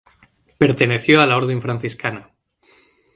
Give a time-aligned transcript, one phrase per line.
[0.57, 2.31] Perteneció a la Orden Franciscana.